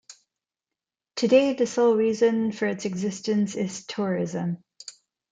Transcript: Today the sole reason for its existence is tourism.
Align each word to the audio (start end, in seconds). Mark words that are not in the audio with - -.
Today 1.15 1.53
the 1.53 1.67
sole 1.67 1.95
reason 1.95 2.51
for 2.53 2.65
its 2.65 2.85
existence 2.85 3.53
is 3.55 3.85
tourism. 3.85 4.63